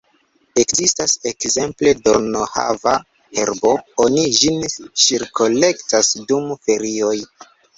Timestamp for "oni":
4.07-4.25